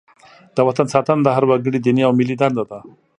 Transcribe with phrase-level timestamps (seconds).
[0.55, 2.79] د وطن ساتنه د هر وګړي دیني او ملي دنده ده.